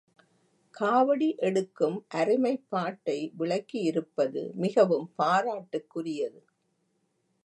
காவடி 0.73 1.27
எடுக்கும் 1.39 1.97
அருமைப்பாட்டை 2.13 3.17
விளக்கியிருப்பது 3.39 4.43
மிகவும் 4.55 5.07
பாராட்டுக்குரியது. 5.17 6.41